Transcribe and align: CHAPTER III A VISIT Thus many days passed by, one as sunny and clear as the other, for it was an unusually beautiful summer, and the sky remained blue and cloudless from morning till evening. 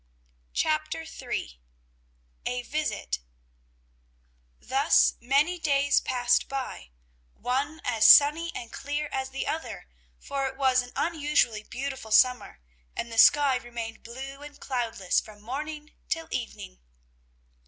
CHAPTER 0.55 1.01
III 1.03 1.61
A 2.47 2.63
VISIT 2.63 3.19
Thus 4.59 5.13
many 5.21 5.59
days 5.59 6.01
passed 6.01 6.49
by, 6.49 6.89
one 7.35 7.81
as 7.85 8.07
sunny 8.07 8.51
and 8.55 8.71
clear 8.73 9.09
as 9.11 9.29
the 9.29 9.45
other, 9.45 9.85
for 10.19 10.47
it 10.47 10.57
was 10.57 10.81
an 10.81 10.91
unusually 10.95 11.61
beautiful 11.61 12.09
summer, 12.09 12.61
and 12.95 13.11
the 13.11 13.19
sky 13.19 13.57
remained 13.57 14.01
blue 14.01 14.41
and 14.41 14.59
cloudless 14.59 15.19
from 15.21 15.39
morning 15.39 15.93
till 16.09 16.27
evening. 16.31 16.79